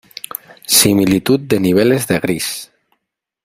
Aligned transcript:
Similitud 0.77 1.41
de 1.41 1.59
niveles 1.59 2.07
de 2.07 2.19
gris. 2.19 2.71